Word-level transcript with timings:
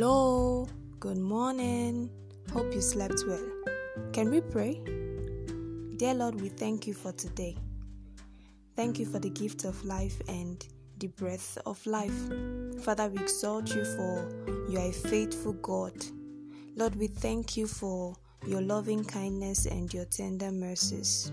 Hello, 0.00 0.68
good 1.00 1.18
morning. 1.18 2.08
Hope 2.52 2.72
you 2.72 2.80
slept 2.80 3.24
well. 3.26 3.44
Can 4.12 4.30
we 4.30 4.40
pray? 4.40 4.80
Dear 5.96 6.14
Lord, 6.14 6.40
we 6.40 6.50
thank 6.50 6.86
you 6.86 6.94
for 6.94 7.10
today. 7.10 7.56
Thank 8.76 9.00
you 9.00 9.06
for 9.06 9.18
the 9.18 9.30
gift 9.30 9.64
of 9.64 9.84
life 9.84 10.22
and 10.28 10.64
the 10.98 11.08
breath 11.08 11.58
of 11.66 11.84
life. 11.84 12.14
Father, 12.84 13.08
we 13.08 13.20
exalt 13.20 13.74
you 13.74 13.84
for 13.96 14.28
you 14.70 14.78
are 14.78 14.86
a 14.86 14.92
faithful 14.92 15.54
God. 15.54 15.94
Lord, 16.76 16.94
we 16.94 17.08
thank 17.08 17.56
you 17.56 17.66
for 17.66 18.14
your 18.46 18.60
loving 18.60 19.04
kindness 19.04 19.66
and 19.66 19.92
your 19.92 20.04
tender 20.04 20.52
mercies. 20.52 21.32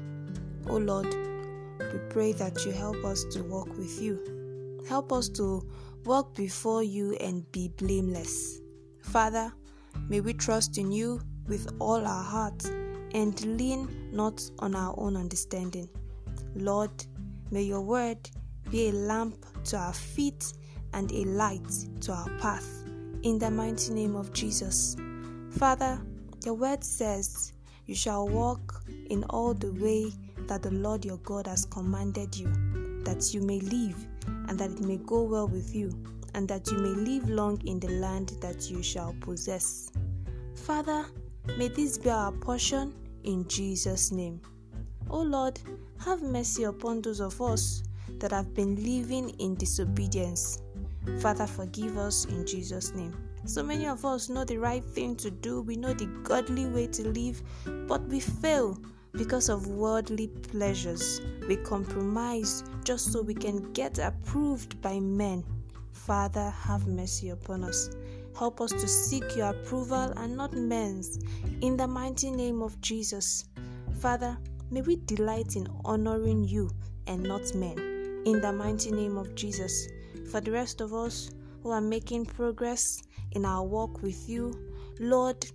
Oh 0.67 0.77
Lord, 0.77 1.13
we 1.13 1.99
pray 2.09 2.31
that 2.31 2.65
you 2.65 2.71
help 2.71 3.05
us 3.05 3.25
to 3.25 3.43
walk 3.43 3.77
with 3.77 4.01
you 4.01 4.44
Help 4.87 5.11
us 5.11 5.29
to 5.29 5.67
walk 6.03 6.35
before 6.35 6.83
you 6.83 7.13
and 7.15 7.49
be 7.51 7.69
blameless. 7.69 8.61
Father, 9.01 9.51
may 10.09 10.21
we 10.21 10.33
trust 10.33 10.77
in 10.77 10.91
you 10.91 11.21
with 11.47 11.75
all 11.79 12.05
our 12.05 12.23
heart 12.23 12.63
and 13.13 13.57
lean 13.57 14.09
not 14.11 14.43
on 14.59 14.75
our 14.75 14.93
own 14.97 15.17
understanding. 15.17 15.89
Lord, 16.55 16.91
may 17.49 17.63
your 17.63 17.81
word 17.81 18.29
be 18.69 18.89
a 18.89 18.91
lamp 18.91 19.45
to 19.65 19.77
our 19.77 19.93
feet 19.93 20.53
and 20.93 21.11
a 21.11 21.23
light 21.25 21.67
to 22.01 22.11
our 22.11 22.29
path. 22.37 22.83
In 23.23 23.39
the 23.39 23.49
mighty 23.49 23.91
name 23.93 24.15
of 24.15 24.33
Jesus. 24.33 24.95
Father, 25.49 25.99
your 26.43 26.53
word 26.53 26.83
says, 26.83 27.53
You 27.85 27.95
shall 27.95 28.27
walk 28.27 28.83
in 29.09 29.23
all 29.25 29.53
the 29.53 29.71
way 29.73 30.11
that 30.47 30.61
the 30.61 30.71
Lord 30.71 31.03
your 31.03 31.17
God 31.17 31.47
has 31.47 31.65
commanded 31.65 32.37
you, 32.37 32.51
that 33.03 33.33
you 33.33 33.41
may 33.41 33.59
live 33.61 33.95
and 34.47 34.59
that 34.59 34.71
it 34.71 34.81
may 34.81 34.97
go 34.97 35.23
well 35.23 35.47
with 35.47 35.73
you, 35.75 35.91
and 36.33 36.47
that 36.47 36.67
you 36.71 36.77
may 36.77 36.89
live 36.89 37.29
long 37.29 37.61
in 37.65 37.79
the 37.79 37.89
land 37.89 38.33
that 38.41 38.69
you 38.69 38.83
shall 38.83 39.15
possess. 39.21 39.91
Father, 40.55 41.05
may 41.57 41.67
this 41.67 41.97
be 41.97 42.09
our 42.09 42.31
portion 42.31 42.93
in 43.23 43.47
Jesus' 43.47 44.11
name. 44.11 44.41
O 45.09 45.21
Lord, 45.21 45.59
have 45.99 46.21
mercy 46.21 46.63
upon 46.63 47.01
those 47.01 47.19
of 47.19 47.41
us 47.41 47.83
that 48.19 48.31
have 48.31 48.53
been 48.53 48.75
living 48.75 49.29
in 49.39 49.55
disobedience. 49.55 50.61
Father, 51.19 51.47
forgive 51.47 51.97
us 51.97 52.25
in 52.25 52.45
Jesus' 52.45 52.93
name. 52.93 53.15
So 53.45 53.61
many 53.61 53.85
of 53.85 54.03
us 54.05 54.27
know 54.27 54.43
the 54.43 54.57
right 54.57 54.83
thing 54.83 55.15
to 55.17 55.29
do, 55.29 55.61
we 55.61 55.75
know 55.75 55.93
the 55.93 56.07
godly 56.23 56.65
way 56.65 56.87
to 56.87 57.07
live, 57.07 57.43
but 57.87 58.01
we 58.07 58.19
fail 58.19 58.79
because 59.17 59.49
of 59.49 59.67
worldly 59.67 60.27
pleasures. 60.27 61.21
We 61.47 61.57
compromise 61.57 62.63
just 62.83 63.11
so 63.11 63.21
we 63.21 63.33
can 63.33 63.71
get 63.73 63.99
approved 63.99 64.81
by 64.81 64.99
men. 64.99 65.43
Father, 65.91 66.49
have 66.49 66.87
mercy 66.87 67.29
upon 67.29 67.63
us. 67.63 67.89
Help 68.37 68.59
us 68.59 68.71
to 68.71 68.87
seek 68.87 69.35
your 69.35 69.49
approval 69.49 70.11
and 70.17 70.35
not 70.35 70.53
men's. 70.53 71.19
In 71.61 71.77
the 71.77 71.87
mighty 71.87 72.31
name 72.31 72.61
of 72.61 72.79
Jesus. 72.81 73.45
Father, 73.99 74.37
may 74.69 74.81
we 74.81 74.97
delight 74.97 75.55
in 75.55 75.67
honoring 75.85 76.43
you 76.43 76.69
and 77.07 77.23
not 77.23 77.55
men. 77.55 77.77
In 78.25 78.41
the 78.41 78.51
mighty 78.51 78.91
name 78.91 79.17
of 79.17 79.33
Jesus. 79.35 79.87
For 80.29 80.41
the 80.41 80.51
rest 80.51 80.81
of 80.81 80.93
us 80.93 81.31
who 81.63 81.71
are 81.71 81.81
making 81.81 82.25
progress 82.25 83.01
in 83.31 83.45
our 83.45 83.63
walk 83.63 84.01
with 84.01 84.27
you, 84.27 84.53
Lord, 84.99 85.45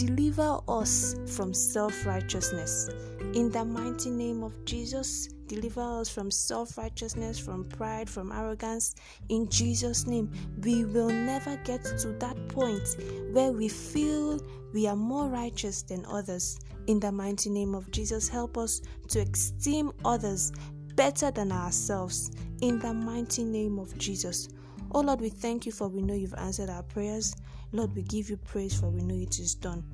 deliver 0.00 0.60
us 0.66 1.14
from 1.26 1.52
self 1.52 2.06
righteousness. 2.06 2.88
In 3.34 3.50
the 3.50 3.62
mighty 3.62 4.10
name 4.10 4.42
of 4.42 4.64
Jesus, 4.64 5.26
deliver 5.46 5.82
us 6.00 6.08
from 6.08 6.30
self 6.30 6.78
righteousness, 6.78 7.38
from 7.38 7.64
pride, 7.64 8.08
from 8.08 8.32
arrogance. 8.32 8.94
In 9.28 9.46
Jesus' 9.50 10.06
name, 10.06 10.32
we 10.62 10.86
will 10.86 11.10
never 11.10 11.56
get 11.64 11.84
to 11.84 12.16
that 12.18 12.48
point 12.48 12.96
where 13.32 13.52
we 13.52 13.68
feel 13.68 14.40
we 14.72 14.86
are 14.86 14.96
more 14.96 15.28
righteous 15.28 15.82
than 15.82 16.06
others. 16.06 16.58
In 16.86 16.98
the 16.98 17.12
mighty 17.12 17.50
name 17.50 17.74
of 17.74 17.90
Jesus, 17.90 18.26
help 18.26 18.56
us 18.56 18.80
to 19.08 19.20
esteem 19.20 19.92
others 20.06 20.50
better 20.96 21.30
than 21.30 21.52
ourselves. 21.52 22.30
In 22.62 22.78
the 22.78 22.94
mighty 22.94 23.44
name 23.44 23.78
of 23.78 23.96
Jesus. 23.98 24.48
Oh 24.92 25.00
Lord, 25.00 25.20
we 25.20 25.28
thank 25.28 25.66
you 25.66 25.72
for 25.72 25.88
we 25.88 26.00
know 26.00 26.14
you've 26.14 26.34
answered 26.34 26.70
our 26.70 26.82
prayers. 26.82 27.34
Lord, 27.72 27.94
we 27.94 28.02
give 28.02 28.30
you 28.30 28.36
praise 28.36 28.78
for 28.78 28.90
we 28.90 29.02
know 29.02 29.14
it 29.14 29.38
is 29.38 29.54
done. 29.54 29.84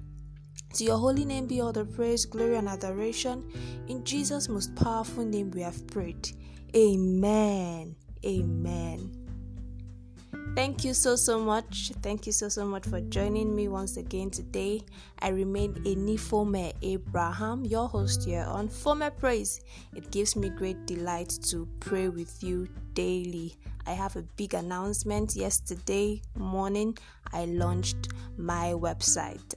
To 0.75 0.84
your 0.84 0.98
holy 0.98 1.25
name 1.25 1.47
be 1.47 1.60
all 1.60 1.72
the 1.72 1.84
praise, 1.84 2.25
glory, 2.26 2.56
and 2.56 2.69
adoration. 2.69 3.50
In 3.88 4.04
Jesus' 4.04 4.48
most 4.48 4.75
powerful 4.76 5.25
name 5.25 5.50
we 5.50 5.62
have 5.62 5.87
prayed. 5.87 6.31
Amen. 6.75 7.97
Amen. 8.25 9.25
Thank 10.56 10.84
you 10.84 10.94
so, 10.94 11.17
so 11.17 11.39
much. 11.39 11.93
Thank 12.00 12.25
you 12.25 12.33
so, 12.33 12.49
so 12.49 12.65
much 12.65 12.87
for 12.87 13.03
joining 13.03 13.55
me 13.55 13.69
once 13.69 13.99
again 13.99 14.31
today. 14.31 14.81
I 15.19 15.28
remain 15.28 15.72
a 15.84 15.94
Enifome 15.94 16.72
Abraham, 16.81 17.67
your 17.67 17.87
host 17.87 18.25
here 18.25 18.47
on 18.49 18.71
Fome 18.71 19.15
Praise. 19.19 19.61
It 19.94 20.11
gives 20.11 20.34
me 20.34 20.49
great 20.49 20.87
delight 20.87 21.28
to 21.50 21.69
pray 21.81 22.09
with 22.09 22.43
you 22.43 22.71
daily. 22.94 23.55
I 23.87 23.93
have 23.93 24.17
a 24.17 24.22
big 24.22 24.55
announcement. 24.55 25.37
Yesterday 25.37 26.22
morning, 26.39 26.97
I 27.34 27.44
launched 27.44 28.09
my 28.38 28.73
website 28.73 29.55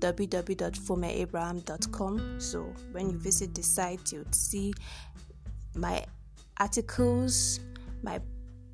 www.fomeabraham.com. 0.00 2.40
So 2.40 2.74
when 2.92 3.08
you 3.08 3.16
visit 3.16 3.54
the 3.54 3.62
site, 3.62 4.12
you'd 4.12 4.34
see 4.34 4.74
my 5.74 6.04
articles, 6.58 7.60
my 8.02 8.20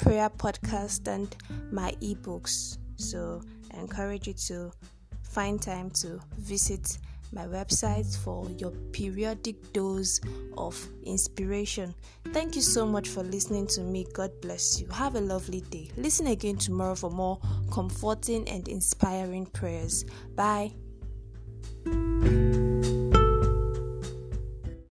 prayer 0.03 0.29
podcast, 0.29 1.07
and 1.07 1.35
my 1.71 1.93
ebooks. 2.03 2.79
So 2.97 3.41
I 3.73 3.79
encourage 3.79 4.27
you 4.27 4.35
to 4.49 4.73
find 5.23 5.63
time 5.63 5.91
to 5.91 6.21
visit 6.39 6.99
my 7.33 7.47
website 7.47 8.15
for 8.19 8.51
your 8.59 8.73
periodic 8.93 9.73
dose 9.73 10.21
of 10.59 10.77
inspiration. 11.05 11.95
Thank 12.33 12.57
you 12.57 12.63
so 12.63 12.85
much 12.85 13.09
for 13.09 13.23
listening 13.23 13.69
to 13.69 13.81
me. 13.81 14.05
God 14.13 14.33
bless 14.43 14.81
you. 14.81 14.89
Have 14.89 15.15
a 15.15 15.21
lovely 15.21 15.61
day. 15.63 15.91
Listen 15.97 16.27
again 16.27 16.57
tomorrow 16.57 16.97
for 16.97 17.11
more 17.11 17.41
comforting 17.71 18.47
and 18.49 18.67
inspiring 18.69 19.47
prayers. 19.47 20.05
Bye. 20.35 20.73